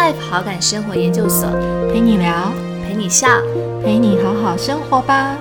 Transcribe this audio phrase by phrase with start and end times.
[0.00, 1.46] Life 好感生活研究所，
[1.92, 2.50] 陪你聊，
[2.82, 3.28] 陪你笑，
[3.84, 5.36] 陪你好好生活吧。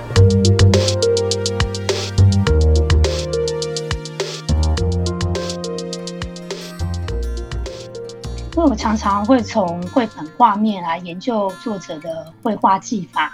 [8.52, 13.32] 因为我常常会从绘本画面来研究作者的绘画技法、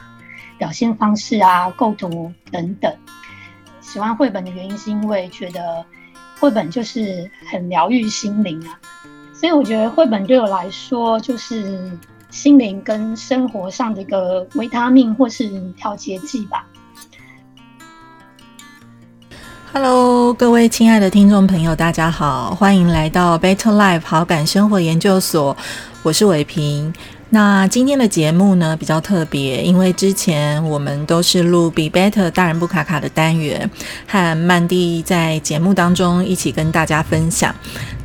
[0.59, 2.95] 表现方式啊、构图等等。
[3.81, 5.83] 喜欢绘本的原因是因为觉得
[6.39, 8.77] 绘本就是很疗愈心灵啊，
[9.37, 11.91] 所以我觉得绘本对我来说就是
[12.29, 16.65] 心灵跟生活上的一个维他命或是调节剂吧。
[19.73, 25.55] Hello，各位亲爱的听众朋友，大家好，欢迎来到 Better Life 好感生活研究所，
[26.01, 26.93] 我是伟平。
[27.35, 33.69] 那今天的节目呢比较特别，因为之前我们都是录 Be Better 大人不卡卡的单元，
[34.07, 37.53] 和曼蒂在节目当中一起跟大家分享。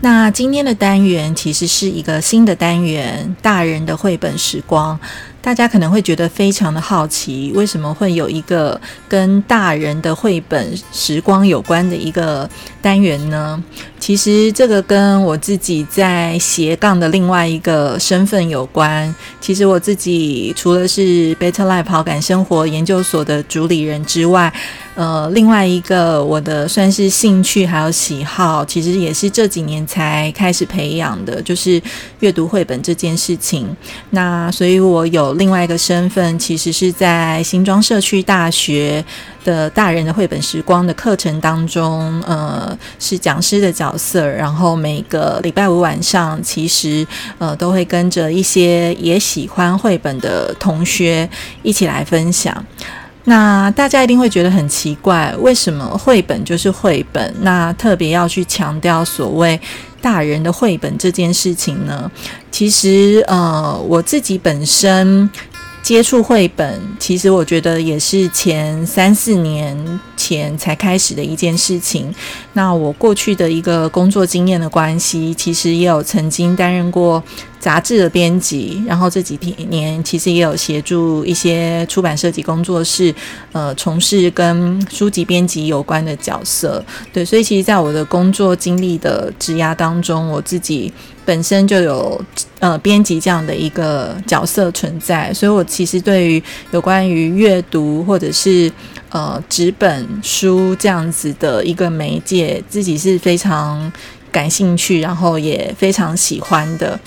[0.01, 4.99] 那今天的单元其实是一个新的单元——大人的绘本时光。
[5.43, 8.79] 大家可能会觉得非常的好奇，为什么会有一个
[9.09, 12.51] 跟大人的绘本时光有关的一个
[12.83, 13.63] 单元呢？
[14.01, 19.15] 其实这个跟我自己在斜杠的另外一个身份有关。
[19.41, 24.53] 其实我自己除了是 Better Life 好感生活研究所的主理人之外，
[24.95, 31.81] 呃，另外一个我的算是兴趣还有喜好，其实也是这几年才开始培养的，就是
[32.21, 33.69] 阅读绘本这件事情。
[34.11, 39.05] 那所以我有另外一个身份，其实是在新庄社区大学
[39.45, 44.27] 的大人的绘本时光的课程当中，呃，是讲师的角色。
[44.27, 47.07] 然后每个礼拜五晚上，其实
[47.39, 51.29] 呃都会跟着一些也喜欢绘本的同学
[51.63, 52.65] 一起来分享。
[53.25, 57.35] 那大家一定会觉得很奇怪，为什么绘本就是绘本？
[57.43, 59.61] 那特别要去强调所谓
[60.01, 62.11] 大人的绘本这件事情呢？
[62.51, 65.29] 其实，呃，我自己本身
[65.91, 72.15] 接触绘本，其实我觉得也是前三四年前才开始的一件事情。
[72.53, 77.21] 那我过去的一个工作经验的关系，其实也有曾经担任过。
[77.61, 79.39] 杂志的编辑，然后这几
[79.69, 83.15] 年其实也有协助一些出版设计工作室，
[83.53, 86.83] 呃，从事跟书籍编辑有关的角色。
[87.13, 90.91] 对，所以其实，在我的工作经历的职涯当中，我自己
[91.27, 92.19] 本身就有
[92.61, 98.73] 呃编辑这样的一个角色存在，所以我其实对于有关于阅读或者是
[99.11, 103.93] 呃纸本书这样子的一个媒介，自己是非常
[104.33, 106.99] 感兴趣，然后也非常喜欢的。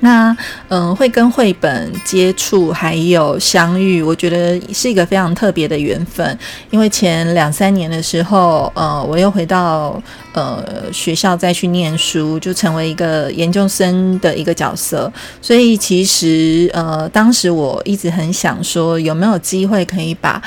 [0.00, 0.36] 那
[0.68, 6.38] 嗯，会跟绘本接触还有相遇，我觉得是一个非常特别的缘分。
[6.70, 10.00] 因为前两三年的时候，呃，我又回到
[10.32, 15.12] 呃学校再去念书，就成为一个研究生的一个角色。
[15.42, 20.42] 所以其实呃，当时我一直很想说，有没有机会可以把。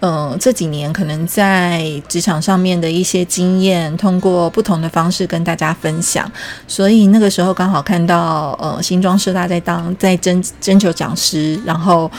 [0.00, 6.30] 呃，这几年可能在职场上面的一些经验，通过不同的方式跟大家分享。
[6.66, 12.10] 所以那个时候刚好看到呃新装师大在当在征征求讲师，然后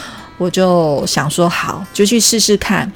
[0.41, 2.91] 我就想说好，就去试试看。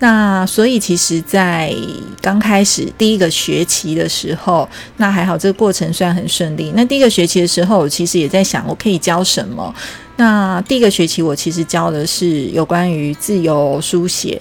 [0.00, 1.74] 那所以其实，在
[2.20, 4.68] 刚开始第一个学期的时候，
[4.98, 6.74] 那还好，这个过程虽然很顺利。
[6.76, 9.74] 那第一个学期的时候，我其实也在想，我可以教什么。
[10.16, 14.38] 那第一个学期，我其实教的是有关于自由书写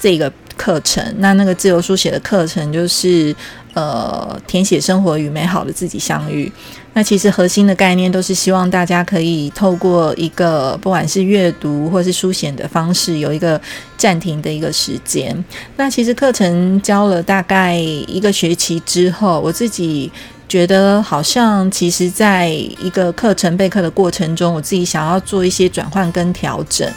[0.00, 1.14] 这个课程。
[1.18, 3.32] 那那个自由书写的课程，就是
[3.74, 6.50] 呃，填写生活与美好的自己相遇。
[6.92, 13.60] 那其实核心的概念都是希望大家可以透过一个不管是阅读或是书写的方式，有一个
[13.96, 15.44] 暂停的一个时间。
[15.76, 20.10] 那其实课程教了大概一个学期之后，我自己。
[20.50, 26.92] 觉得好像，其实在一个课程备课的过程中，我自己想要做一些转换跟调整。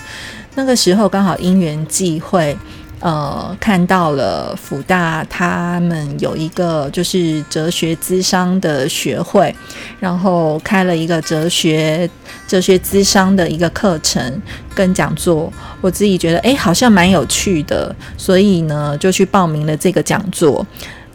[0.55, 2.57] 那个时候刚好因缘际会，
[3.03, 9.53] 呃，看到了福大他们有一个就是哲学咨商的学会，
[9.99, 12.09] 然后开了一个哲学
[12.47, 14.41] 哲学咨商的一个课程
[14.73, 15.51] 跟讲座。
[15.81, 20.65] 我自己觉得，哎，好像蛮有趣的，所以呢，就去报名了这个讲座。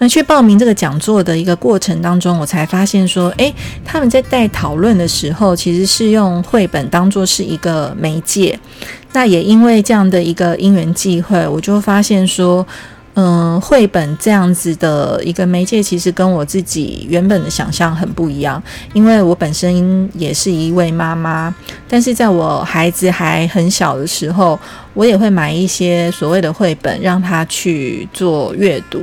[0.00, 3.52] 那去报名这个讲座的一个过程当中，我才发现说，诶，
[3.84, 8.58] 他们在带讨论的时候，其实是用绘本当做是一个媒介。
[9.12, 12.64] 那也因为这样的一个因缘际会，我就发现说，
[13.14, 18.62] 嗯，绘本这样子的一个媒介，其实跟我自己原本的想象很不一样。
[18.92, 21.52] 因为我本身也是一位妈妈，
[21.88, 24.56] 但是在我孩子还很小的时候。
[24.98, 29.00] 我也会买一些所谓的绘本让他去做阅读。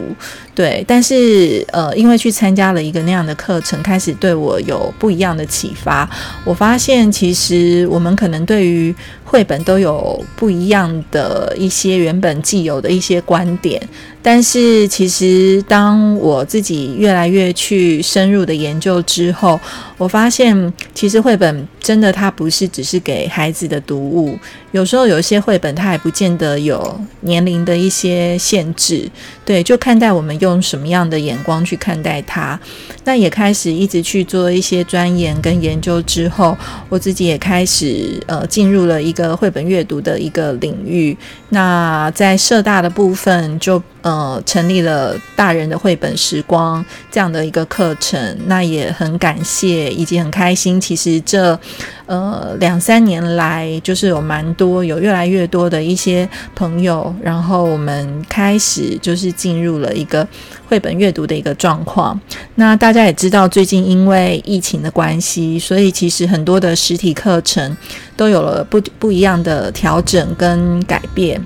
[0.54, 6.10] 对，但是呃，因为去参加了一个那样的课程，开始对我有不一样的启发。
[6.44, 8.94] 我发现其实我们可能对于
[9.24, 13.82] 绘本都有不一样的一些原本既有的一些观点，
[14.28, 19.60] 但是其实当我自己越来越去深入的研究之后，
[20.00, 24.36] 我发现其实绘本真的它不是只是给孩子的读物，
[24.72, 29.08] 有时候有一些绘本它也不见得有年龄的一些限制。
[29.46, 32.60] 对，就看待我们用什么样的眼光去看待它。
[33.04, 36.58] 那也开始一直去做一些钻研跟研究之后，
[36.90, 41.16] 我自己也开始呃进入了一个绘本阅读的一个领域。
[41.50, 43.80] 那在社大的部分就。
[44.06, 50.80] 呃，成立了大人的绘本时光这样的一个课程，那也很感谢以及很开心。
[50.80, 51.60] 其实这
[52.06, 60.28] 呃两三年来，就是有蛮多有越来越多的一些朋友，然后我们开始就是进入了一个
[60.70, 62.22] 绘本阅读的一个状况。
[62.54, 67.76] 那大家也知道，最近因为疫情的关系，所以其实很多的实体课程
[68.16, 71.44] 都有了不不一样的调整跟改变。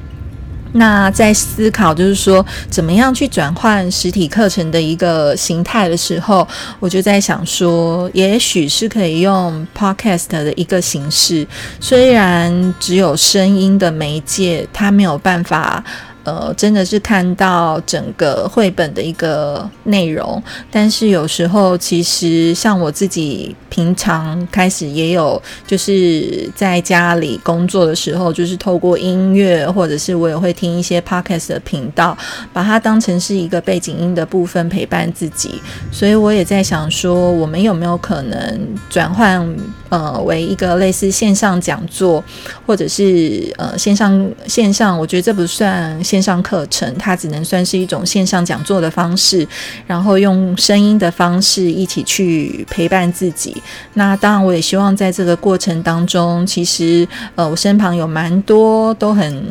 [0.74, 6.48] 那在思考，就是说怎么样去转换实体课程的一个形态的时候，
[6.80, 11.48] 我就在想说，也许是可以用 podcast 的一个形式，
[11.80, 15.84] 虽然只有声音的媒介，它没有办法。
[16.24, 32.18] 呃，真的是看到整个绘本的一个内容，但是有时候其实像我自己平常开始也有，就是在家里工作的时候，就是透过音乐，或者是我也会听一些 podcast 的频道，
[32.52, 35.62] 把它当成是一个背景音的部分陪伴自己。
[35.92, 39.56] 所以我也在想说，我们有没有可能转换
[39.90, 42.24] 呃为一个类似线上讲座，
[42.66, 46.20] 或者是呃线上线上，我觉得这不算线。
[46.30, 49.48] 上课程，它只能算是一种线上讲座的方式，
[49.88, 53.56] 然后用声音的方式一起去陪伴自己。
[53.94, 59.44] 那当然，我也希望在这个过程当中，其实呃，我身旁有蛮多都很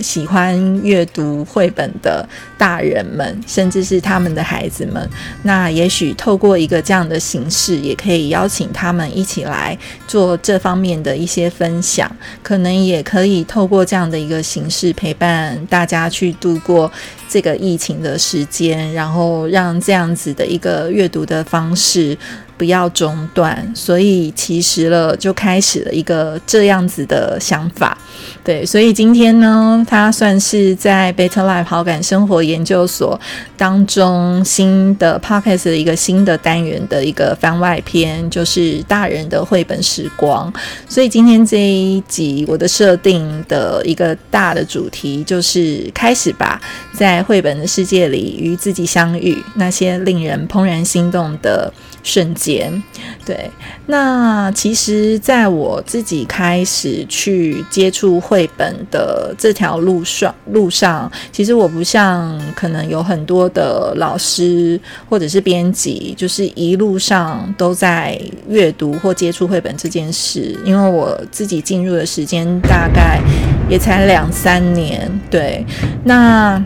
[0.00, 2.26] 喜欢阅读绘本的
[2.56, 5.08] 大人们，甚至是他们的孩子们。
[5.42, 9.78] 那也许透过一个这样的形式，也可以邀请他们一起来
[10.08, 12.10] 做这方面的一些分享。
[12.42, 16.03] 可能也可以透过这样的一个形式陪伴大家。
[16.08, 16.90] 去度过
[17.28, 22.16] 这个疫情的时间，然后让这样子的一个阅读的方式。
[22.56, 27.98] 不要中断，所以其实了就开始了一个这样子的想法，
[28.42, 33.18] 对，所以今天呢，它算是在 Better Life 好感生活研究所
[33.56, 40.52] 当中新的 Podcast 的一个新的单元的一个番外篇，就是大人的绘本时光。
[40.88, 46.60] 所以今天这一集我的设定的一个大的主题就是开始吧，
[46.92, 51.72] 在绘本的世界里与自己相遇，那些令人怦然心动的。
[52.04, 52.80] 瞬间，
[53.26, 53.50] 对。
[53.86, 64.78] 那其实，在我自己开始去接触绘本的这条路上，路上，其实我不像可能有很多的老师
[65.08, 70.56] 或者是编辑，就是一路上都在阅读或接触绘本这件事。
[70.64, 73.20] 因为我自己进入的时间大概
[73.68, 75.64] 也才两三年，对。
[76.04, 76.62] 那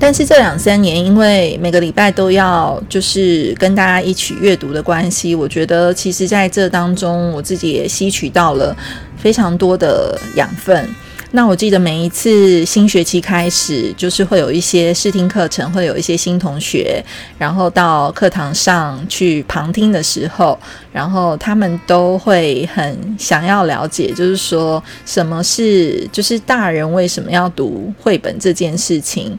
[0.00, 8.74] 但是这两三年，因为每个礼拜都要就是跟大家一起阅读的关系，我觉得其实在这当中，我自己也吸取到了
[9.16, 10.88] 非常多的养分。
[11.30, 17.04] 那我记得每一次新学期开始，就是会有一些试听课程，会有一些新同学，
[17.36, 20.58] 然后到课堂上去旁听的时候，
[20.90, 29.38] 然后他们都会很想要了解，就是说什么是就是大人为什么要读绘本这件事情。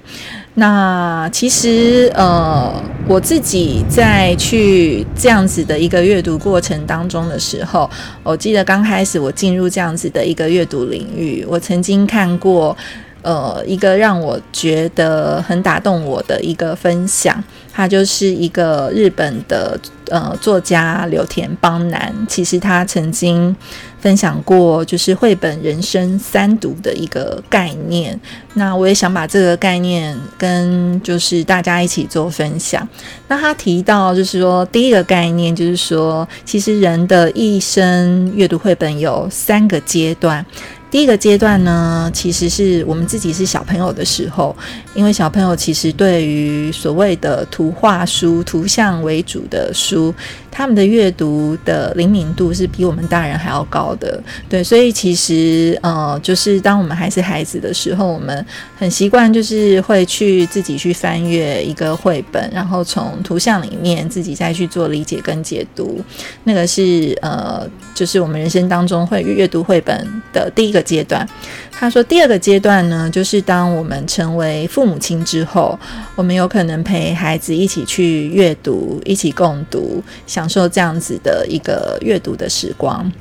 [0.60, 2.72] 那其实，呃，
[3.08, 7.90] 我自己在去这样子的一个阅读过程当中的时候，
[8.22, 12.78] 我记得刚开始我进入这样子的一个阅读领域，我曾经看过。
[13.22, 19.78] 呃，一个让我觉得很打动我的一个分享，他就是一个日本的
[20.10, 22.16] 呃作家柳田邦男。
[22.30, 23.54] 其实他曾经
[24.00, 28.20] 分享过，就是绘本人生三读的一个概念。
[28.54, 32.88] 那我也想把这个概念跟就是大家一起做分享。
[33.28, 40.46] 那他提到就是说，第一个概念就是说，其实人的一生阅读绘本有三个阶段。
[40.92, 44.56] 第一个阶段呢，其实是我们自己是小朋友的时候，
[44.96, 50.12] 因为小朋友其实对于所谓的图画书、图像为主的书，
[50.52, 54.22] 他们的阅读的灵敏度是比我们大人还要高的。
[54.48, 58.46] 对，所以其实呃，就是当我们还是孩子的时候，我们
[58.78, 66.02] 很习惯就是会去自己去翻阅一个绘本，然后从图像里面自己再去做理解跟解读。
[66.44, 71.28] 那个是呃，就是我们人生当中会阅读绘本的第一个阶段。
[71.72, 75.80] 他说，第二个阶段呢，就是当我们成为父母亲之后，
[76.14, 80.04] 我们有可能陪孩子一起去阅读，一起共读，
[80.40, 83.12] 享受这样子的一个阅读的时光。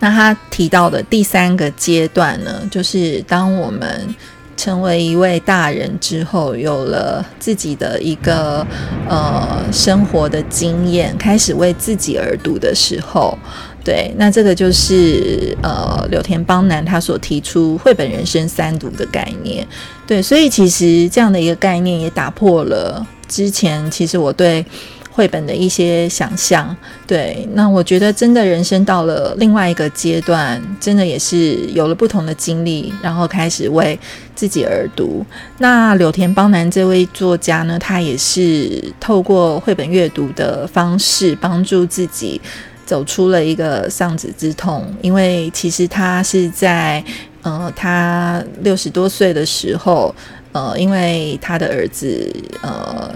[0.00, 4.14] 那他提到的第三个阶段呢，就是当我们
[4.56, 8.66] 成为一位大人之后，有了自己的一个
[9.06, 13.36] 呃生活的经验，开始为自己而读的时候。
[13.84, 19.66] 对，那这个就是呃柳田邦男他所提出绘本人生三读的概念。
[20.06, 24.64] 对，所以其实这样的一个概念也打破了之前其实我对
[25.12, 26.74] 绘本的一些想象。
[27.06, 33.98] 对，那我觉得真的人生到了另外一个阶段，真的也是有了不同的经历，然后开始为
[34.34, 35.24] 自己而读。
[35.58, 42.40] 那柳田邦男这位作家呢，他也是透过绘本阅读的方式帮助自己。
[42.84, 47.02] 走出了一个丧子之痛，因为其实他是在，
[47.40, 50.14] 呃，他六十多岁的时候。
[50.52, 53.10] 呃，因为他的儿子，呃，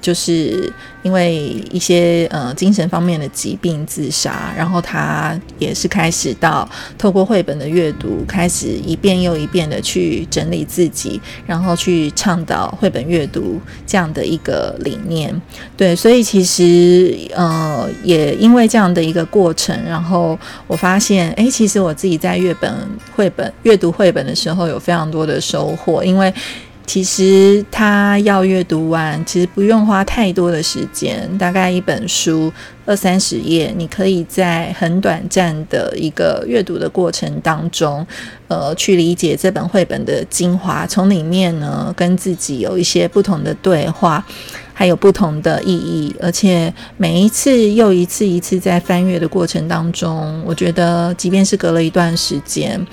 [0.00, 0.68] 就是
[1.02, 1.34] 因为
[1.70, 15.34] 一些呃精神方面的疾病自杀，然后他也是开始到透过绘本的阅读，开始一遍又一遍的去整理自己，然后去倡导绘本阅读这样的一个理念。
[15.76, 22.72] 对，所以其实呃，也因为这样的一个过程，然后我发现，哎，其实我自己在阅本
[23.16, 26.32] 绘本阅读绘本的时候，有非常多的收获，因为。
[26.86, 32.52] 其实他要阅读完，其实不用花太多的时间，大概一本书
[32.84, 38.06] 二三十页，你可以在很短暂的一个阅读的过程当中，
[38.48, 44.24] 呃，去理解这本绘本的精华，从里面呢跟自己有一些不同的对话，
[44.72, 52.86] 还有不同的意义，而且每一次又一次一次在翻阅的过程当中，我觉得即便是隔了一段时间。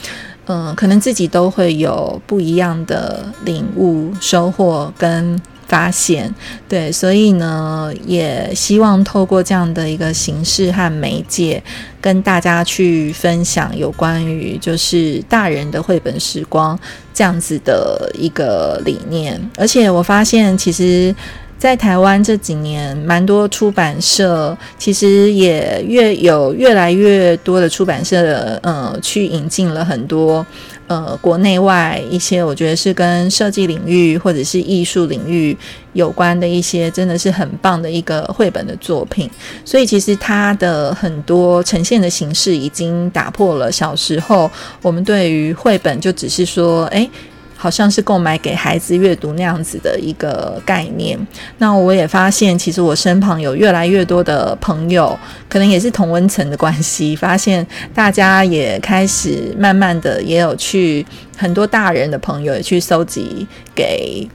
[0.50, 6.34] 嗯，可能自己都会有不一样的领悟、收获跟发现，
[6.68, 11.62] 对，所以呢，也希望透过这样的一个形式和媒介，
[12.02, 16.80] 跟大家去分享有关于就是大人的绘本时光
[17.14, 19.40] 这样子的一个理念。
[19.58, 21.16] 而且我发现，其实。
[21.58, 30.46] 在台湾这几年，蛮多出版社其实也越有越来越多的出版社，呃，去引进了很多
[30.86, 35.58] 呃国内外一些我觉得是跟设计领域或者是艺术领域
[35.94, 39.28] 有关的一些，真的是很棒的一个绘本的作品。
[39.66, 44.50] 所以其实它的很多呈现的形式已经打破了小时候
[44.84, 47.10] 我们对于绘本就只是说，哎。
[47.58, 51.20] 好像是购买给孩子阅读那样子的一个概念。
[51.58, 55.18] 那我也发现，其实我身旁有越来越多的朋友，
[55.50, 64.28] 可能也是同温层的关系， 发现大家也开始慢慢的也有去很多大人的朋友也去搜集给。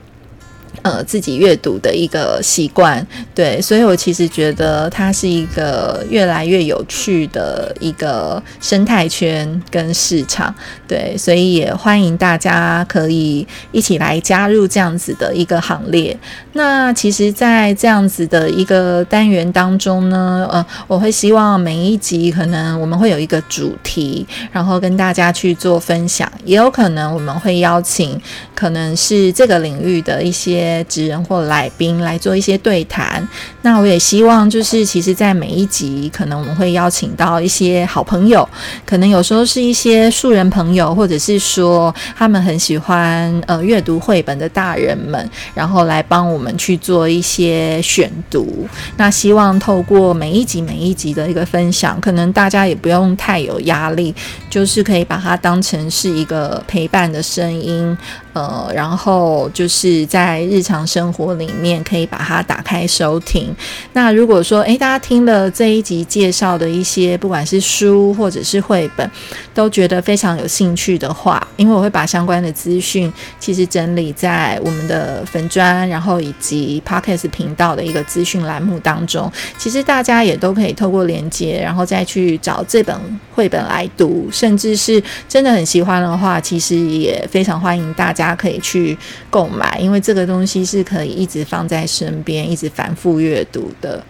[0.83, 10.53] 呃，自己阅读的一个习惯，对，所以我其实觉得它是一个越来越有趣的一个生态圈跟市场，
[10.85, 16.17] 对，所以也欢迎大家可以一起来加入这样子的一个行列。
[16.51, 28.21] 那其实，在这样子的一个单元当中呢，呃，我会希望每一集可能我们会有一个主题，然后跟大家去做分享，也有可能我们会邀请
[28.53, 30.72] 可能是这个领域的一些。
[30.85, 33.27] 职人或来宾来做一些对谈，
[33.63, 38.47] 那我也希望就是，其实，在每一集，可能我们会邀请到一些好朋友，
[38.85, 48.65] 可能有时候是一些素人朋友，或者是说他们很喜欢呃阅读绘本的大人们，然后来帮我们去做一些选读。
[48.95, 54.15] 那希望透过每一集每一集的一个分享，可能大家也不用太有压力，
[54.49, 57.97] 就是可以把它当成是一个陪伴的声音。
[58.33, 63.55] 呃，然后就是在日常生活里面可以把它打开收听。
[63.93, 69.07] 那如果说，诶，大家听了这一集介绍的一些，不管是书或者是绘本，
[69.53, 79.31] 都觉得非常有兴趣的话，因为我会把相关的资讯其实整理在我们的粉砖，然后以及 Podcast 频道的一个资讯栏目当中。
[79.59, 82.95] 其实大家也都可以透过连接，然后再去找这本
[83.35, 84.99] 绘本来读，甚至是
[85.29, 88.22] 真的很喜欢的话，其实也非常欢迎大家。
[88.23, 88.97] 大家可以去
[89.29, 94.01] 购买，因为这个东西是可以一直放在身边，一直反复阅读的。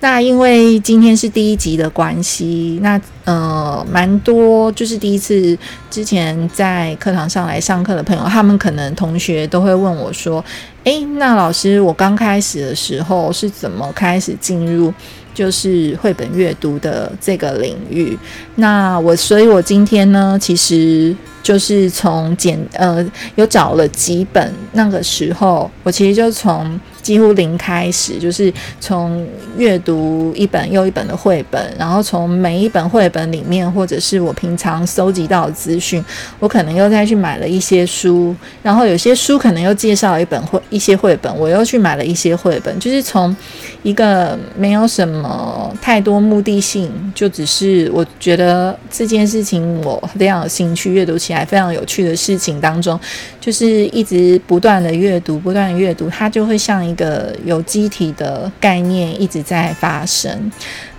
[0.00, 5.56] 那因为今天是第一集的关系，那呃，蛮多就是第一次
[5.88, 10.44] 之前在课堂上来上课的朋友，他们可能同学都会问我说
[10.82, 14.92] ：“诶，那老师，我刚开始的时候是怎么开始进入
[15.32, 18.18] 就是绘本阅读的这个领域？”
[18.56, 21.14] 那我，所以我今天呢，其实。
[21.42, 29.26] 就是从简呃有找了几本，那个时候我其实就从几乎零开始，就是从
[29.58, 36.02] 阅读一本又一本的绘本，然后从每一本绘本里面，或者是我平常搜集到的资讯，
[36.38, 38.32] 我可能又再去买了一些书，
[38.62, 43.36] 然后有些书可能又介绍一本绘一些绘本，我又去买了一些绘本，就是从
[43.82, 51.32] 一个没有什么太多目的性，就只是我觉得这件事情我非常有兴趣阅读起。
[51.32, 53.00] 来非常有趣的事情当中，
[53.40, 60.50] 就是一直不断的阅读，不断的阅读，它就会像一个有机体的概念一直在发生。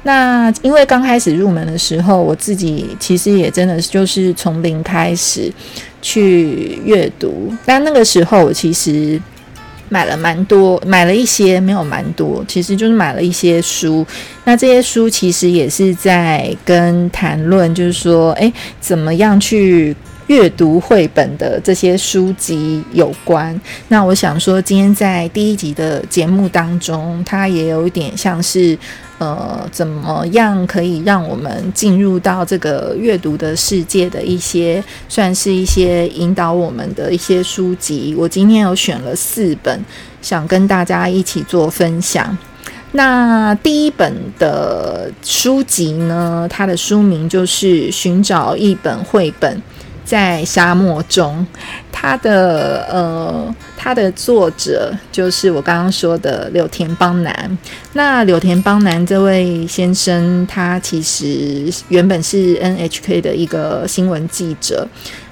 [0.04, 5.52] 那因为刚开始入门的时候，我自己其实也真的就是从零开始
[6.02, 9.22] 去阅读，但那个时候我其实
[9.88, 14.06] 买了蛮多，买了一些没有蛮多，其实就是买了一些书。
[14.44, 19.96] 那这些书其实也是在跟谈论，就是说，诶，怎么样去。
[20.28, 28.78] 阅读绘本的这些书籍有关，那我想说，今天在第一集的节目当中，它也有一点像是，
[29.18, 38.16] 呃，怎么样可以让我们进入到这个阅读的世界的一些，算是一些引导我们的一些书籍。
[38.18, 39.84] 我今天有选了四本，
[40.22, 42.38] 想跟大家一起做分享。
[42.94, 49.58] 那第一本的书籍呢，它的书名就是《寻找一本绘本》。
[50.04, 51.46] 在沙漠中，
[51.92, 57.58] 他的呃，他的作者就是我刚刚说的柳田邦男。
[57.94, 64.88] 那柳田邦男这位先生，他其实原本是 NHK 的一个新闻记者。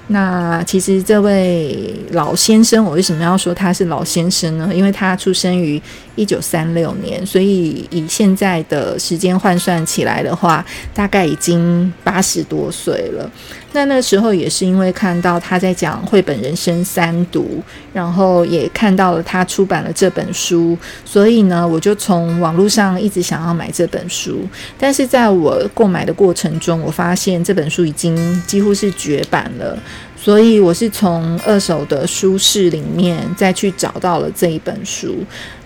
[0.08, 4.70] 那其实这位老先生，我为什么要说他是老先生呢？
[4.74, 5.80] 因为他出生于
[6.14, 10.64] 一九三六年，所以以现在的时间换算起来的话，
[10.94, 13.30] 大概已经八十多岁了。
[13.74, 17.62] 那那时候也是因为看到他在讲绘本人生三读，
[17.94, 24.46] 然后也看到了他出版了这本书，所以呢，我就从网络上一直想要买这本书。
[24.78, 29.78] 但是在我购买的过程中，我发现这本书已经几乎是绝版了。
[30.22, 35.16] 所以我是从二手的书市里面再去找到了这一本书。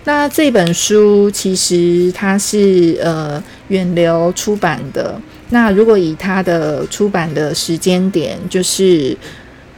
[0.03, 5.21] 那这本书其实它是呃远流出版的。
[5.49, 9.15] 那如果以它的出版的时间点，就是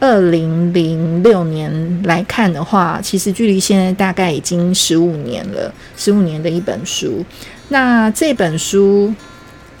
[0.00, 7.22] 二零零六年来看的话，其实距离现在大概已经十五年了，十五年的一本书。
[7.68, 9.12] 那这本书。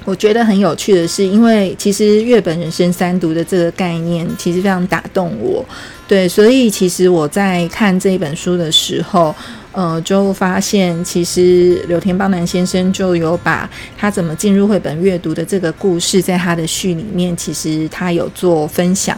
[0.04, 5.64] 我觉得很有趣的是，因为其实月本人生三读的这个概念其实非常打动我，
[6.08, 9.34] 对，所以其实我在看这一本书的时候，
[9.72, 19.16] 呃，就发现其实柳田邦男先生就有把他怎么进入绘本阅读的这个故事，在他的序里面，其实他有做分享。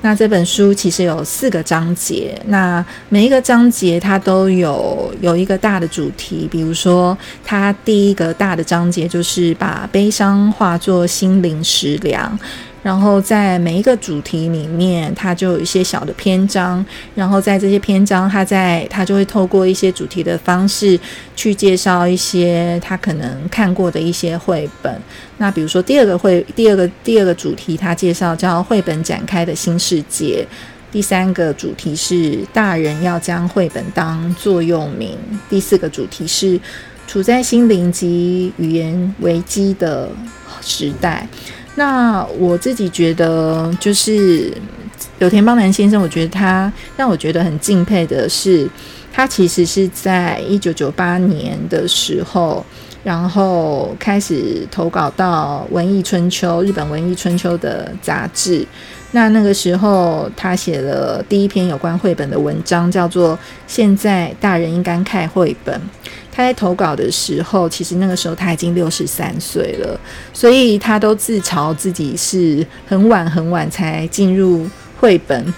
[0.00, 12.38] 那这本书其实有四个章节，那每一个章节它都有有一个大的主题，比如说它第一个大的章节就是把悲伤化作心灵食粮。
[12.88, 16.82] 然后在每一个主题里面，它就有一些小的篇章。
[17.14, 20.98] 然后在这些篇章，它在它就会透过一些主题的方式
[21.36, 24.98] 去介绍一些他可能看过的一些绘本。
[25.36, 30.42] 那比如说第二个绘，第二个第二个主题，它介绍叫绘本展开的新世界。
[30.90, 35.14] 第三个主题是大人要将绘本当座右铭。
[35.50, 36.58] 第四个主题是
[37.06, 40.08] 处在心灵及语言危机的
[40.62, 41.28] 时代。
[41.78, 44.52] 那我自己觉得，就是
[45.20, 48.68] 柳田邦男先生，我觉得他让我觉得很敬佩的是，
[49.12, 52.66] 他其实是在一九九八年的时候，
[53.04, 58.66] 然后开始投稿到《文艺春秋》日本《文艺春秋》的杂志。
[59.12, 63.34] 那那个时候，他写了第一篇有关绘本的文章，叫做
[63.66, 65.74] 《现在大人应该看绘本》。
[66.30, 69.98] 他在投稿的时候，其实那个时候他已经六十三岁了，
[70.34, 74.68] 所以他都自嘲自己是很晚很晚才进入
[75.00, 75.52] 绘本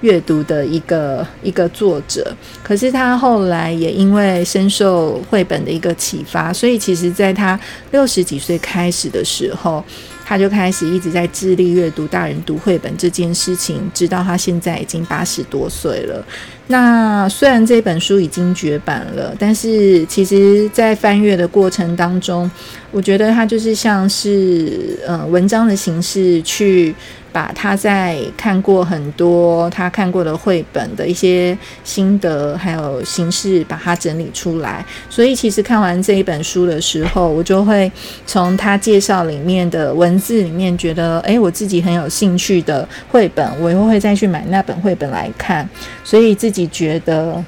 [0.00, 2.34] 阅读的一个一个作者。
[2.62, 7.58] 可是他后来也因为深受绘本的一个启发，所以其实在他
[7.92, 9.82] 六十几岁开始的时候。
[10.28, 16.26] 他就开始一直在致力阅读大人读绘本这件事情，直到他现在已经八十多岁了。
[16.66, 22.50] 那虽然这本书已经绝版了，但是其实，在翻阅的过程当中，
[22.90, 26.92] 我觉得它就是像是呃文章的形式去。
[27.36, 34.82] 把他在看过很多他看过的绘本的一些心得，还有形式，把它整理出来。
[35.10, 37.92] 所以其实看完这一本书的时候，我就会
[38.26, 45.68] 从他介绍里面的文字里面，觉得诶，我自己很有兴趣的绘本，我又会再去买那本绘本来看。
[46.02, 47.44] 所以自己觉得，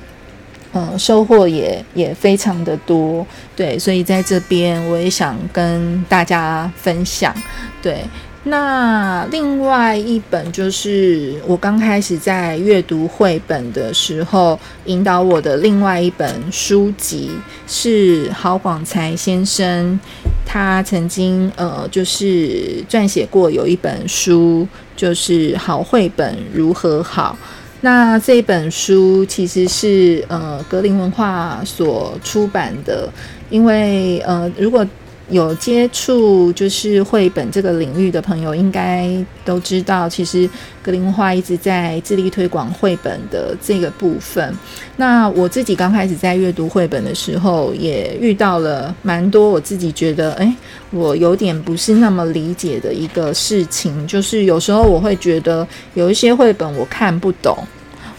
[0.75, 3.27] 嗯，收获也也非常的多。
[3.57, 7.35] 对，所以在这边我也想跟大家分享。
[7.81, 8.05] 对。
[8.49, 17.31] 那另外一本就是我刚开始在阅读绘本的时候，引导我的另外一本书籍
[17.67, 20.01] 是郝广才先生，
[20.47, 27.37] 他曾经呃就是撰写过有一本书，就是好绘本如何好。
[27.83, 33.09] 那这本书其实是呃格林文化所出版的，
[33.51, 34.87] 因为呃如果。
[35.31, 39.09] 有接触就是绘本这个领域的朋友，应该
[39.45, 40.49] 都知道，其实
[40.83, 44.57] 格林文化一直在致力推广绘本的这个部分。
[44.97, 50.55] 那我自己刚开始在阅读绘本的时候，也遇到了蛮多我自己觉得，哎，
[50.91, 57.57] 我有点不是那么理解的一个事情，就是有时候我会觉得有一些绘本我看不懂。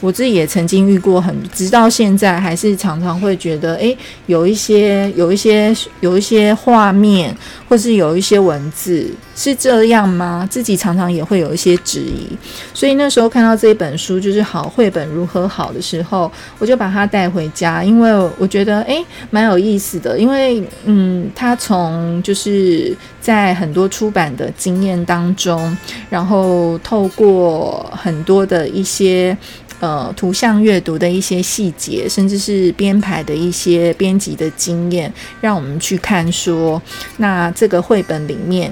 [0.01, 7.35] 我自己也曾经遇过，很直到现在还是常常会觉得，诶，有一些有一些有一些画面，
[7.67, 10.47] 或是有一些文字是这样吗？
[10.49, 12.29] 自己常常也会有一些质疑。
[12.73, 20.17] 所以那时候看到这一本书，就是好绘本如何好的时候，我就把它带回家，因为我觉得诶，蛮有意思的。
[20.17, 25.77] 因为嗯，他从就是在很多出版的经验当中，
[26.09, 29.37] 然后透过很多的一些。
[29.79, 36.81] 呃，图像阅读的一些细节，甚至是编排的一些编辑的经验，让我们去看说，
[37.17, 38.69] 那这个绘本里面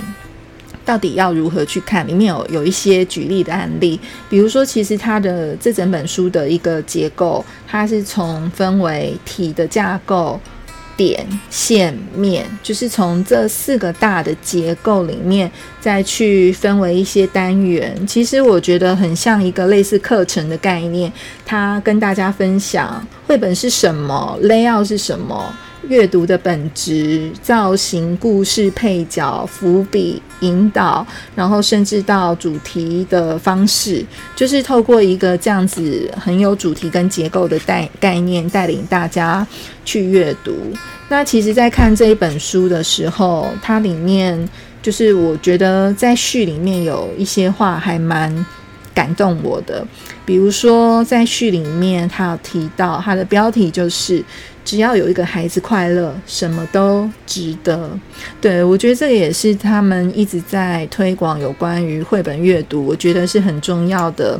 [0.84, 2.08] 到底要如何去看？
[2.08, 10.40] 里面有有一些举例的案例，比如说，其实它的这整本书的一个结构，它是从分为体的架构。
[10.98, 17.96] 点、线、面，就是从这四个大的结构里面，再去分为一些单元。
[18.06, 21.10] 其实我觉得很像一个类似课程的概念，
[21.46, 25.56] 它跟大家分享绘本是什么，layout 是什么。
[25.88, 39.46] 阅读的本质、造型、故事、配角、伏笔、引导，然后甚至到主题的方式，就是透过一个这样子很有主题跟结构的带概念，带领大家
[39.86, 40.54] 去阅读。
[41.10, 44.38] 那其实，在看这一本书的时候，它里面
[44.82, 48.46] 就是我觉得在序里面有一些话还蛮
[48.98, 49.86] 感动我的，
[50.26, 54.24] 比如说在序里面，他有提到他的标题就是。
[54.68, 57.90] 只要有一个孩子快乐，什么都值得。
[58.42, 64.38] 对我觉得这个也是他们一直在推广有关于绘本阅读，我觉得是很重要的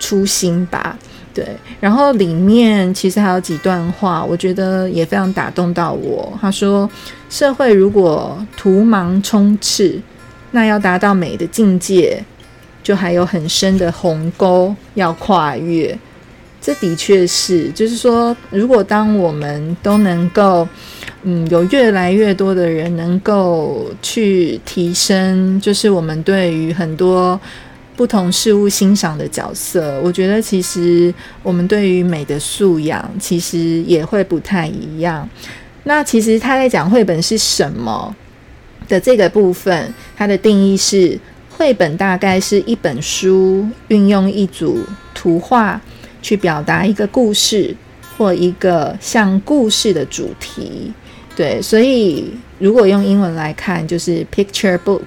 [0.00, 0.98] 初心吧。
[1.32, 1.46] 对，
[1.78, 6.36] 然后里面其实还有几段话，我觉得也非常打动到我。
[6.40, 6.90] 他说
[7.30, 10.00] ：“社会如果图盲充斥，
[10.50, 12.20] 那要达到美的境界，
[12.82, 15.96] 就还有很深的鸿沟要跨越。”
[16.62, 20.68] 这的确是，就是说，如果当我们都能够，
[21.22, 27.40] 嗯，有越来越多的人能够去提升，就是我们对于很多
[27.96, 31.12] 不同事物欣赏的角色，我觉得其实
[31.42, 35.26] 我们对于美的素养其实也会不太一样。
[35.84, 38.14] 那其实他在讲绘本是什么
[38.86, 41.18] 的这个部分，它的定义是，
[41.60, 44.78] 绘本大概是一本书运用一组
[45.12, 45.78] 图画。
[46.22, 47.74] 去表达一个故事
[48.14, 50.92] 或一个像故事的主题，
[51.34, 55.00] 对，所以如果用英文来看，就是 picture book。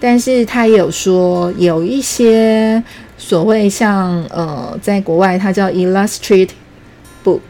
[0.00, 2.82] 但是他也有说，有一些
[3.18, 6.48] 所谓像呃，在国外它叫 illustrate
[7.22, 7.40] book，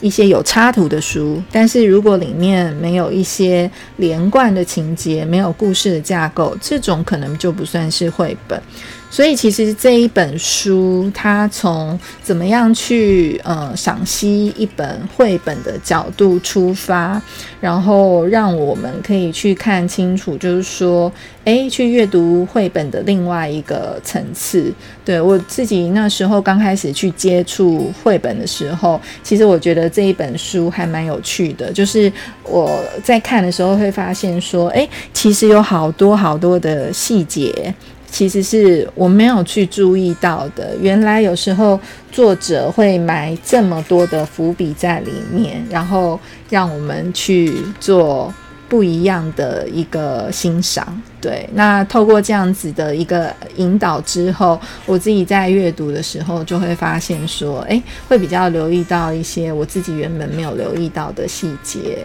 [0.00, 1.42] 一些有插图的书。
[1.50, 8.60] 但是如果里面没有一些连贯的情节，没有故事的架构，这种可能就不算是绘本。
[9.08, 17.20] 所以其实这一本书，它从怎么样去呃赏析一本绘本的角度出发，
[17.60, 21.10] 然后让我们可以去看清楚，就是说，
[21.44, 24.70] 诶，去阅读绘本的另外一个层次。
[25.04, 37.72] 对我自己那时候刚开始去接触绘本的时候，其实我觉得这一本书还蛮有趣的，就是我在看的时候会发现说，诶，其实有好多好多的细节。
[38.16, 40.74] 其实是我没有去注意到的。
[40.80, 41.78] 原来有时候
[42.10, 48.32] 作者会埋这么多的伏笔在里面，然后让我们去做
[48.70, 50.98] 不一样的一个欣赏。
[51.20, 61.98] 对，那透过这样子的一个引导之后，我自己在阅读的时候就会发现说，诶，会比较留意到一些我自己原本没有留意到的细节。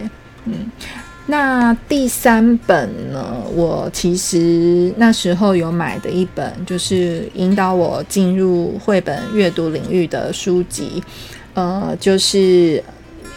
[0.44, 0.70] 嗯。
[1.26, 3.24] 那第三本呢？
[3.54, 11.02] 我其实那时候有买的一本，就是引导我进入绘本阅读领域的书籍，
[11.54, 12.82] 呃，就是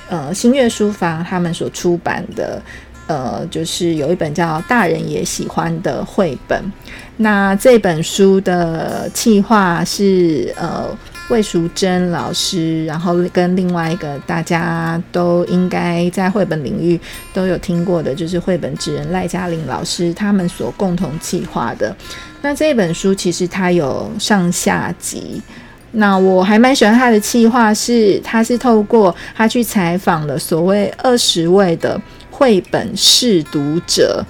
[0.09, 2.61] 呃新月书房他们所出版的，
[3.07, 6.59] 呃，就是有一本叫《大人也喜欢》的绘本。
[7.17, 10.89] 那这本书的企划是呃。
[11.29, 16.99] 魏淑珍老师，然后跟另外一个大家都应该在绘本领域
[17.33, 21.95] 都有听过的，就是绘本之人赖嘉玲老师，他们所共同企划的。
[22.41, 25.41] 那这本书其实它有上下集，
[25.93, 34.23] 那我还蛮喜欢他的企划，是他是透过他去采访了所谓二十位的绘本试读者。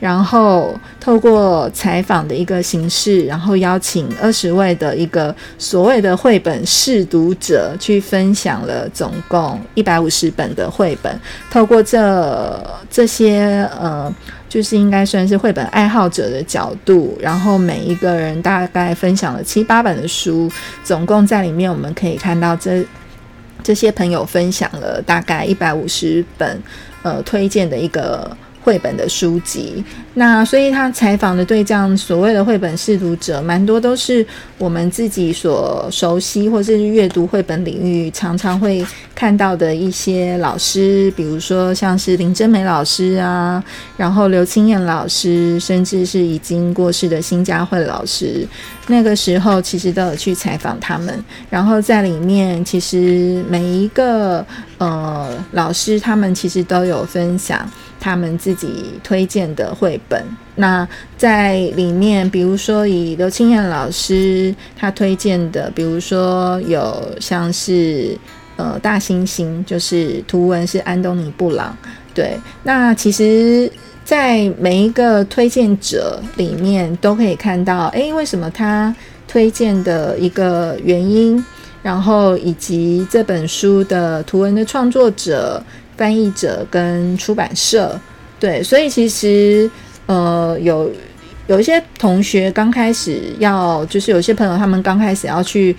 [0.00, 11.20] 然后透过采访的一个形式，然后邀请二十位的一个所谓的绘本试读者去分享了总共一百五十本的绘本。
[11.50, 14.14] 透过这这些呃，
[14.48, 20.48] 就是应该算是绘本爱好者的角度，然后每一个人大概分享了七八本的书，
[20.84, 22.84] 总共在里面我们可以看到这
[23.64, 26.62] 这些朋友分享了大概一百五十本
[27.02, 28.30] 呃推荐的一个。
[28.68, 34.24] 绘本的书籍，那所以他采访的对象，所谓的绘本试读者，蛮多都是
[34.58, 43.64] 我们自己所熟悉或是阅读绘本领域常常会看到的一些老师，比如说像是林真美老师啊，
[43.96, 48.46] 然后刘青燕老师，甚至是已经过世的新佳慧老师，
[48.88, 54.44] 那个时候其实都有去采访他们，然后在里面其实每一个
[54.76, 57.66] 呃老师，他们其实都有分享。
[58.00, 68.16] 他们自己推荐的绘本，那在里面，比如说以刘青燕老师他推荐的，比如说有像是
[68.56, 71.76] 呃大猩猩，就是图文是安东尼布朗，
[72.14, 72.38] 对。
[72.62, 73.70] 那其实，
[74.04, 78.94] 在每一个推荐者里面，都可以看到，诶，为什么他
[79.26, 81.44] 推荐的一个原因，
[81.82, 85.60] 然后以及这本书的图文的创作者。
[85.98, 88.00] 翻译者跟出版社，
[88.40, 89.70] 对，所以其实
[90.06, 90.90] 呃有
[91.48, 95.76] 有一些同学刚开始要，就是有些朋友他们刚开始要去，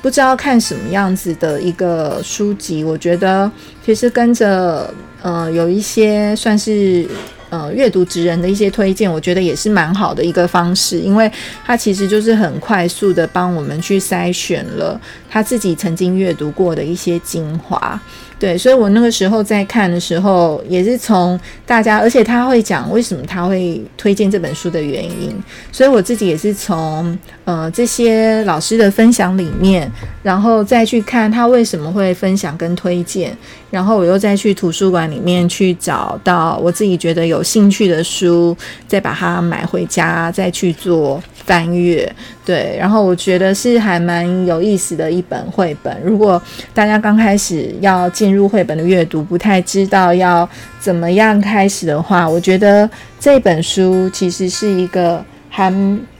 [0.00, 3.50] 不知道看什么样子的一个书籍，我觉得
[3.84, 7.08] 其实跟着呃有一些算是。
[7.52, 11.30] 呃，阅读职人的一些推荐，我觉得也是蛮好的一个方式，因为
[11.66, 18.00] 他其实就是很快速的帮我们去筛选了他自己曾经阅读过的一些精华。
[18.42, 25.32] 对，所以我那个时候在看的时候，也是从大家，而且他会讲为什么他会推荐这本书的原因，
[25.70, 29.88] 所以我自己也是从呃这些老师的分享里面，
[30.24, 33.32] 然后再去看他为什么会分享跟推荐。
[33.70, 38.54] 然后我又再去图书馆里面去找到我自己觉得有兴趣的书，
[38.88, 42.10] 再把它买回家，再去做翻阅。
[42.46, 45.94] 对，然后我觉得是还蛮有意思的一本绘本。
[46.02, 46.40] 如果
[46.72, 50.48] 大家刚开始要进入绘本的阅读，不太知道要
[50.80, 52.88] 怎么样开始的话，我觉得
[53.20, 55.70] 这本书其实是一个还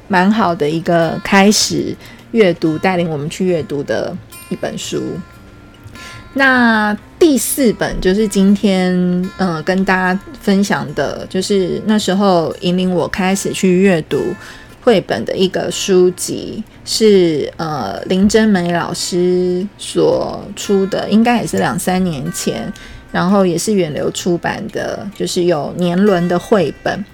[0.07, 1.97] 蛮好的一个开始
[2.33, 4.14] 阅读，带领我们去阅读的
[4.51, 5.03] 一本书。
[6.35, 14.18] 那第四本就是今天呃跟大家分享的，就是那时候引领我开始去阅读
[14.83, 22.71] 绘本的一个书籍，是呃林真美老师所出的，应该也是两三年前，
[23.11, 27.05] 然后也是远流出版的，就是有年轮的绘本。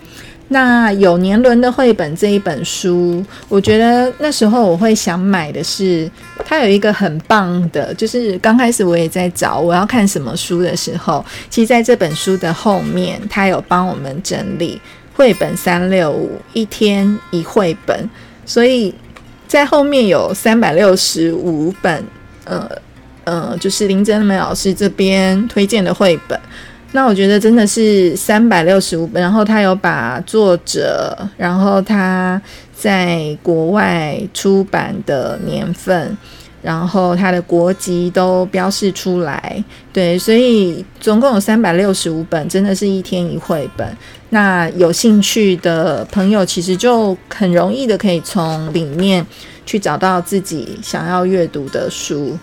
[0.50, 6.10] 那有年轮的绘本这一本书，我觉得那时候我会想买的是，
[6.46, 14.80] 它有一个很棒的，就是刚开始我也在找我要看什么书的时候，其实在这本书的后面，它有帮我们整理
[15.18, 18.08] 绘本三六五一天一绘本，
[18.46, 18.94] 所以
[19.48, 22.04] 在后面有三百六十五本，
[22.44, 22.70] 呃
[23.24, 26.38] 呃，就是林真美老师这边推荐的绘本。
[26.92, 32.40] 那我觉得真的是三百六十五本，然后他有把作者，然后他
[32.72, 36.16] 在国外出版的年份。
[36.60, 43.86] 然后它的国籍都标示出来，对，所以总共有三百六十五本，真的是一天一绘本。
[44.30, 49.24] 那有兴趣的朋友，其实就很容易的可以从里面
[49.64, 52.36] 去找到自己想要阅读的书。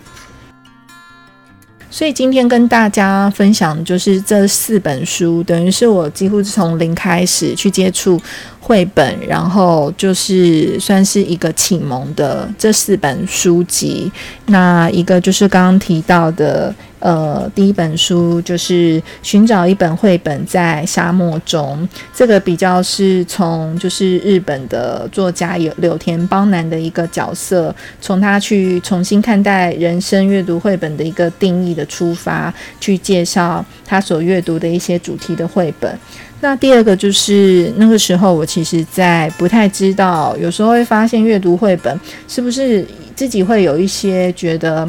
[1.89, 8.21] 所以今天跟大家分享就是这四本书，等于是我几乎是从零开始去接触
[8.59, 14.11] 绘本，然后就是算是一个启蒙的这四本书籍。
[14.47, 16.73] 那一个就是刚刚提到的。
[16.99, 35.95] 呃，第一本书就是寻找一本绘本在沙漠中，这个比较是从就是日本的作家有柳田邦男的一个角色，从他去重新看待人生阅读绘本的一个定义的出发，去介绍他所阅读的一些主题的绘本。
[36.39, 44.87] 那第二个就是那个时候我其实在不太知道，有时候会发现阅读绘本是不是自己会有一些觉得。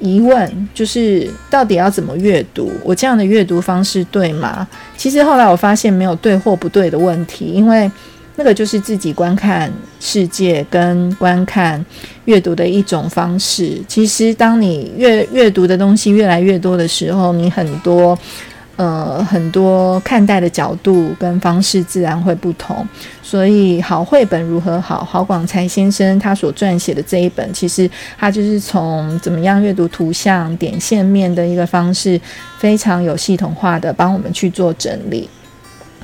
[0.00, 2.72] 疑问就是到底要怎么阅读？
[2.82, 4.66] 我这样的阅读方式对吗？
[4.96, 7.90] 其实后来我发现没有对或不对的问题，因为
[8.36, 11.84] 那个就是自己观看世界跟观看
[12.24, 13.80] 阅读的一种方式。
[13.86, 18.18] 其实当你阅阅读的东西越来越多的时候，你很多。
[18.76, 22.86] 呃，很多看待的角度跟方式自然会不同，
[23.22, 25.04] 所以好绘本如何好？
[25.04, 32.18] 郝广才先生他所撰写的这一本，其实他就是从怎么样阅读图像点线面的一个方式，
[32.58, 35.28] 非常有系统化的帮我们去做整理。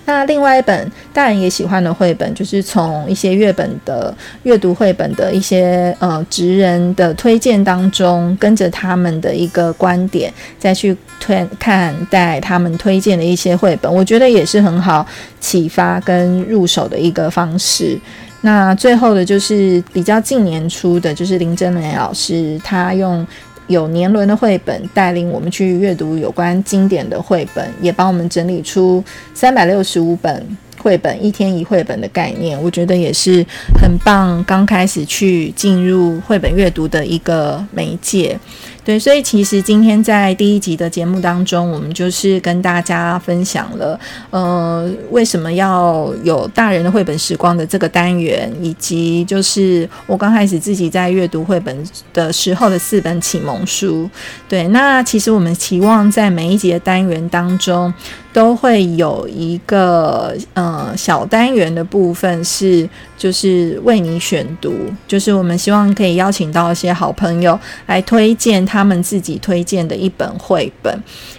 [0.06, 4.14] 那另外一本大人也喜欢的绘本，就是从一些阅本的
[4.44, 15.06] 阅读绘本的一些呃职人的推荐当中，跟着他们的一个观点，再去推看待他们推荐的一些绘本，我觉得也是很好
[15.38, 17.98] 启发跟入手的一个方式。
[18.42, 23.26] 那最后的就是比较近年出的，就是林真美老师他用。
[23.68, 29.02] 有年轮的绘本带领我们去阅读有关经典的绘本，也帮我们整理出
[29.35, 30.46] 三百六十五本
[30.79, 33.44] 绘本一天一绘本的概念，我觉得也是
[33.81, 34.42] 很棒。
[34.44, 38.38] 刚开始去进入绘本阅读的一个媒介。
[38.87, 43.99] 对，所以其实今天在第一集的节目当中，我们就是跟大家分享了，
[44.31, 51.77] 呃，为什么要有大人的绘本时光的这个单元，以及就是我刚开始自己在阅读绘本
[52.14, 54.09] 的时候的四本启蒙书。
[54.49, 57.92] 对，那其实我们期望在每一集的单元当中。
[58.37, 64.74] 都会有一个呃小单元的部分是，就是为你选读，
[65.09, 70.94] 就是我们希望可以邀请到一些好朋友来推荐他们自己推荐的一本绘本，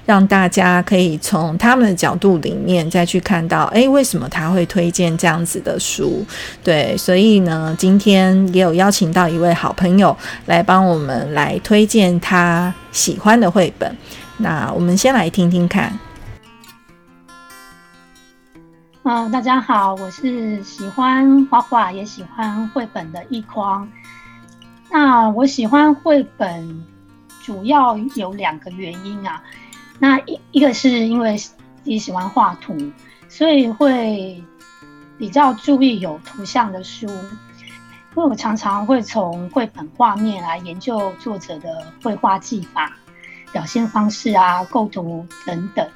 [0.05, 6.25] 让大家可以从他们的角度里面再去看到，诶，为什么他会推荐这样子的书？
[6.63, 10.15] 对，所以呢，今天也有邀请到一位好朋友
[10.47, 13.95] 来帮我们来推荐他喜欢的绘本。
[14.37, 15.97] 那我们先来听听看。
[19.09, 23.87] 嗯，大家好，我是喜欢画画也喜欢绘本的一匡。
[24.91, 26.85] 那我喜欢绘本
[27.41, 29.41] 主要有两个原因啊。
[29.97, 31.53] 那一一个是因为自
[31.85, 32.75] 己喜欢画图，
[33.29, 34.43] 所以会
[35.17, 37.07] 比较注意有图像的书。
[37.07, 42.91] 因为我常常会从绘本画面来研究作者的绘画技法、
[43.53, 45.87] 表现方式啊、构图等等。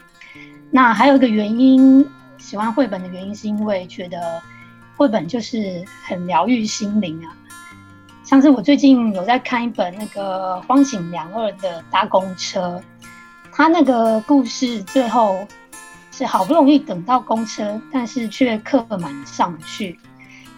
[0.69, 2.09] 那还有一个原因。
[2.41, 4.41] 喜欢绘本的原因是因为觉得
[4.97, 7.31] 绘本就是很疗愈心灵啊。
[8.23, 12.81] 像是我最近有在看一本那个荒井良二的搭公车，
[13.51, 15.45] 他那个故事最后
[16.11, 19.99] 是好不容易等到公车，但是却客满上去，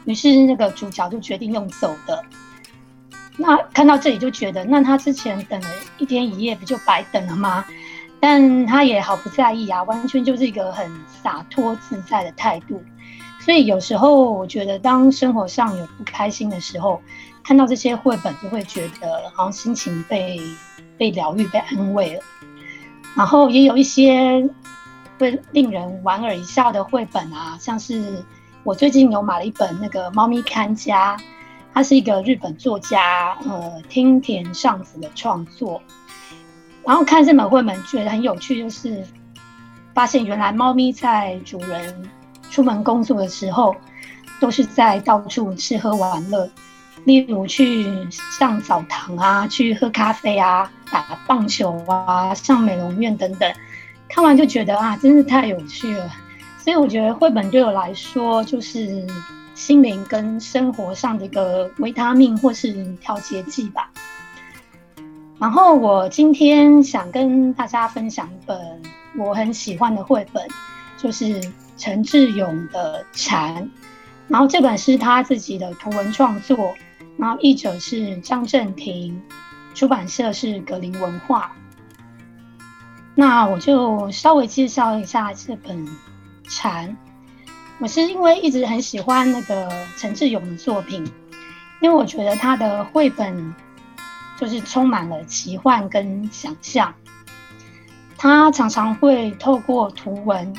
[0.06, 2.24] 于是那个主角就决定用走的。
[3.38, 5.68] 那看到这里就觉得，那他之前等了
[5.98, 7.66] 一天一夜，不就白等了吗？
[8.24, 12.82] 但他也毫不在意啊，完全就是一个很洒脱自在的态度。
[13.42, 17.02] 所以有时候我觉得，当生活上有不开心的时候，
[17.44, 20.40] 看到这些绘本，就会觉得好像心情被
[20.98, 22.22] 被疗愈、被安慰了。
[23.14, 24.50] 然后也有一些
[25.20, 28.24] 会令人莞尔一笑的绘本啊，像是
[28.64, 31.18] 我最近有买了一本那个《猫咪看家》，
[31.74, 35.82] 它是一个日本作家呃听田尚子的创作。
[36.86, 39.04] 然后看这本绘本，觉得很有趣，就是
[39.94, 42.10] 发现原来猫咪在主人
[42.50, 43.76] 出门工作的时候，
[44.40, 46.50] 都是在到处吃喝玩乐。
[47.06, 53.54] 例如去上澡堂啊，去喝咖啡啊，打棒球啊，上美容院等等，
[54.08, 56.10] 看完就觉得啊，真是太有趣了。
[56.58, 59.06] 所以我觉得绘本对我来说，就是
[59.54, 63.90] 心灵跟生活上的一个维他命或是调节剂吧。
[65.44, 68.82] 然后我今天想跟大家分享一本
[69.18, 70.42] 我很喜欢的绘本，
[70.96, 73.62] 就是陈志勇的《蝉》。
[74.30, 76.74] 然后这本是他自己的图文创作。
[77.18, 79.22] 然后译者是张正廷，
[79.76, 81.52] 出版社是格林文化。
[83.14, 85.86] 那我就稍微介绍一下这本
[86.48, 86.88] 《蝉》。
[87.80, 91.04] 我是因为一直很喜欢那个陈志勇的作品，
[91.82, 93.54] 因为我觉得他的绘本
[94.38, 96.94] 就是充满了奇幻跟想象。
[98.18, 100.54] 他常常会透过图文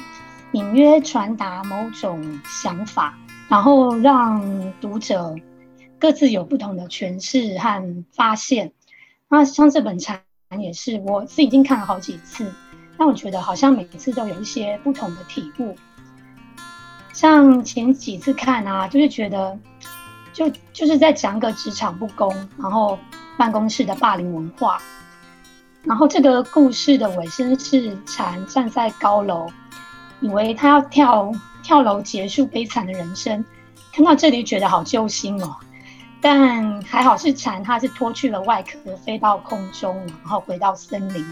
[0.53, 3.19] 隐约传达某种想法，
[3.49, 5.35] 然后让读者。
[5.97, 8.73] 各自有不同的诠释和发现。
[9.29, 10.21] 那像这本《蝉》
[10.61, 12.53] 也是，我是已经看了好几次，
[12.99, 15.75] 但我觉得好像每次都有一些不同的体悟。
[17.15, 19.59] 像前几次看啊，就是觉得
[20.35, 22.99] 就就是在讲个职场不公，然后
[23.37, 24.79] 办公室的霸凌文化。
[25.83, 29.47] 然后这个故事的尾声是蝉站在高楼，
[30.21, 31.31] 以为他要跳
[31.63, 33.45] 跳楼结束悲惨的人生。
[33.93, 35.55] 看到这里觉得好揪心哦。
[36.21, 41.23] 但还好是蝉，它是脱去了外壳，飞到空中，然后回到森林，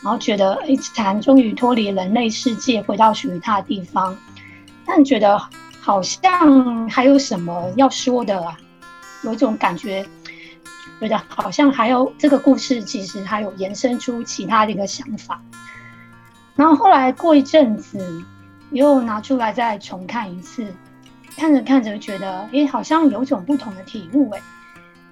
[0.00, 4.16] 然后觉得哎，蝉终于脱离人类世界，回到属于它的地方。
[4.86, 5.36] 但觉得
[5.80, 8.56] 好像还有什么要说的，啊，
[9.24, 10.06] 有一种感觉，
[11.00, 15.40] 觉得好像还有这个故事，其实还有延伸出其他的一个想法。
[16.54, 18.22] 然后后来过一阵子，
[18.70, 20.72] 又拿出来再重看一次。
[21.36, 24.42] 看着看着，觉得诶，好像有种不同的体悟诶。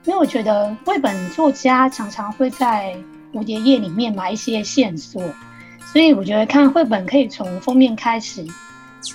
[0.04, 2.94] 因为我觉得绘本作家常常会在
[3.32, 5.22] 蝴蝶页里面埋一些线索，
[5.92, 8.46] 所以我觉得看绘本可以从封面开始，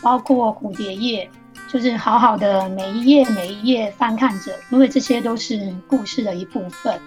[0.01, 1.29] 包括蝴蝶页，
[1.73, 7.01] 就是好好的每一页每一页翻看着，因为这些都是故事的一部分。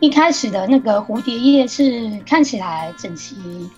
[0.00, 3.70] 一开始的那个蝴蝶页是看起来整齐，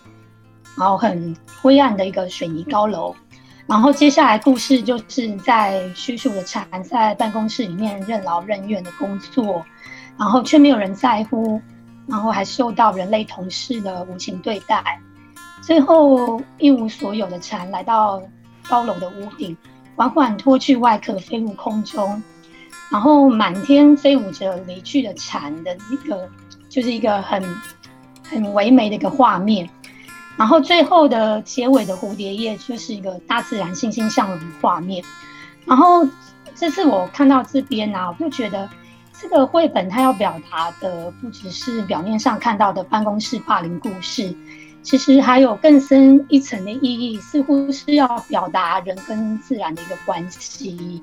[0.79, 3.15] 然后很灰暗的一个水泥高楼。
[3.67, 9.63] 然后接下来故事就是在叙述的蝉在办公室里面任劳任怨的工作，
[10.17, 11.61] 然后却没有人在乎，
[12.07, 14.99] 然后还受到人类同事的无情对待，
[15.61, 18.23] 最后一无所有的蝉来到
[18.67, 19.55] 高楼的屋顶，
[20.09, 22.23] 缓缓脱去外壳飞入空中，
[22.91, 26.29] 然后满天飞舞着离去的蝉的一个，
[26.69, 27.43] 就是一个很
[28.29, 29.69] 很唯美的一个画面。
[30.37, 35.05] 然后最后的结尾的蝴蝶叶就是一个大自然欣欣向荣的画面。
[35.67, 36.07] 然后
[36.55, 38.69] 这次我看到这边啊，我就觉得
[39.21, 44.35] 这个绘本它要表达的不只是表面上看到的办公室霸凌故事，
[44.83, 51.03] 其实还有更深一层的意义，似乎是要表达人跟自然的一个关系。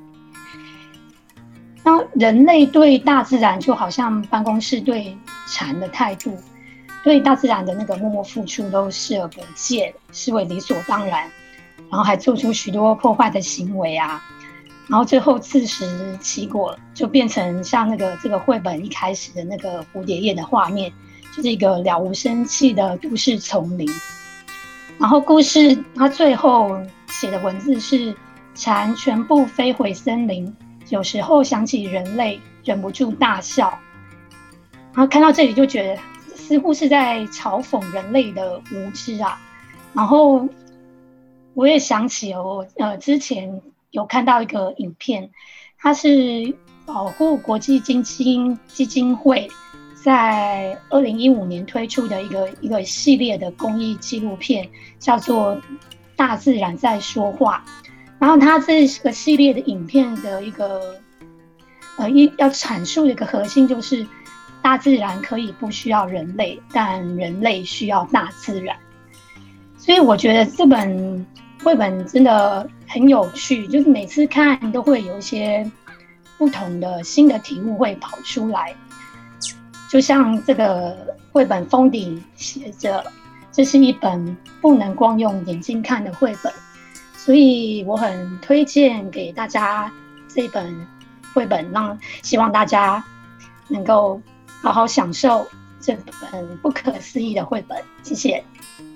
[1.81, 5.17] 当人类对大自然就好像办公室对
[5.47, 6.37] 蝉的态度。
[7.01, 11.31] 对大自然的那个默默付出都视而不见，视为理所当然，
[11.89, 14.21] 然后还做出许多破坏的行为啊，
[14.89, 15.87] 然后最后自食
[16.19, 20.91] 其果，就变成像那个这个绘本一开始的那个蝴蝶叶的画面，
[21.35, 23.89] 就是一个了无生气的都市丛林。
[24.97, 28.15] 然后故事它最后写的文字是：
[28.55, 30.55] 蝉全部飞回森林，
[30.89, 33.77] 有时候想起人类，忍不住大笑。
[34.93, 36.01] 然后看到这里就觉得。
[36.49, 39.39] 似乎是在嘲讽人类的无知啊，
[39.93, 40.49] 然后
[41.53, 43.61] 我也想起我呃之前
[43.91, 45.29] 有看到一个影片，
[45.77, 46.55] 它是
[46.87, 49.47] 保护国际金基金会
[50.03, 55.55] 在二零一五年推出的一个一个系列的公益纪录片，叫做
[56.15, 57.63] 《大自然在说话》，
[58.19, 60.95] 然后它这个系列的影片的一个
[61.97, 64.05] 呃一要阐述的一个核心就是。
[64.61, 68.75] 大自然可以不需要人类，但人类需要大自然。
[69.77, 71.25] 所以我觉得这本
[71.63, 75.65] 绘本真的很有趣，就是每次看都会有一些
[76.37, 78.75] 不同的新的题目会跑出来。
[79.89, 83.03] 就像这个绘本封底写着
[83.51, 86.53] ：“这是一本不能光用眼睛看的绘本。”
[87.17, 89.91] 所以我很推荐给大家
[90.27, 90.87] 这本
[91.33, 93.03] 绘本，让希望大家
[93.67, 94.21] 能够。
[94.61, 95.47] 好好享受
[95.79, 98.43] 这本不可思议的绘本，谢谢！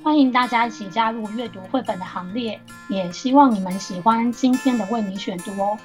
[0.03, 5.77] 欢迎大家一起加入阅读绘本的行列，也希望你们喜欢今天的为你选读哦。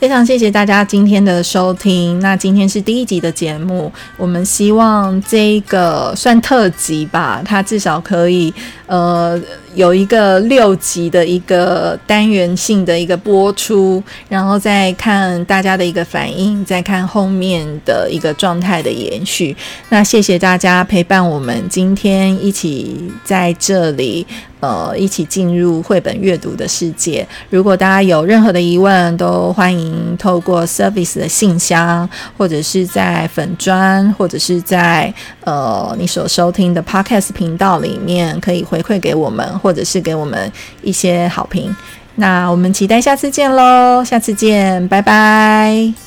[0.00, 2.20] 非常谢谢大家今天的收听。
[2.20, 8.52] 那今天是第一集的节目，我们希望这个算特辑吧，它至少可以
[8.86, 9.40] 呃
[9.74, 19.56] 有一个六集的一个单元性的一个播出，然后再看大家的一个反应，再看后面的一个状态的延续。
[19.88, 24.26] 那谢谢大家陪伴我们今天一起在这里。
[24.60, 27.26] 呃，一起进入绘本阅读的世界。
[27.50, 32.08] 如果大家有任何的疑问，都欢迎透过 Service 的信箱，
[32.38, 35.12] 或者是在粉砖，或者是在
[35.42, 40.50] 呃你所收听的 Podcast 频道里面，可以回馈给我们，或者是给我们
[40.82, 41.74] 一些好评。
[42.16, 46.03] 那我们期待下次见喽，下次见，拜拜。